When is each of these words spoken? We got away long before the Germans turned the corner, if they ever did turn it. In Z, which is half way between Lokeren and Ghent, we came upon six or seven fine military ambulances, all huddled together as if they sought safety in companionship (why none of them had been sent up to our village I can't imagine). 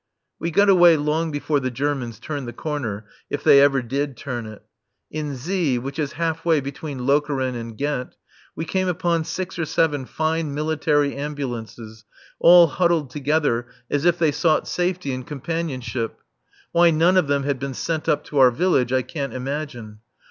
We 0.39 0.49
got 0.49 0.67
away 0.67 0.97
long 0.97 1.29
before 1.29 1.59
the 1.59 1.69
Germans 1.69 2.17
turned 2.17 2.47
the 2.47 2.53
corner, 2.53 3.05
if 3.29 3.43
they 3.43 3.61
ever 3.61 3.83
did 3.83 4.17
turn 4.17 4.47
it. 4.47 4.63
In 5.11 5.35
Z, 5.35 5.77
which 5.77 5.99
is 5.99 6.13
half 6.13 6.43
way 6.43 6.59
between 6.59 7.05
Lokeren 7.05 7.53
and 7.53 7.77
Ghent, 7.77 8.15
we 8.55 8.65
came 8.65 8.87
upon 8.87 9.25
six 9.25 9.59
or 9.59 9.65
seven 9.65 10.05
fine 10.07 10.55
military 10.55 11.15
ambulances, 11.15 12.03
all 12.39 12.65
huddled 12.65 13.11
together 13.11 13.67
as 13.91 14.03
if 14.03 14.17
they 14.17 14.31
sought 14.31 14.67
safety 14.67 15.11
in 15.11 15.21
companionship 15.21 16.17
(why 16.71 16.89
none 16.89 17.15
of 17.15 17.27
them 17.27 17.43
had 17.43 17.59
been 17.59 17.75
sent 17.75 18.09
up 18.09 18.23
to 18.23 18.39
our 18.39 18.49
village 18.49 18.91
I 18.91 19.03
can't 19.03 19.35
imagine). 19.35 19.99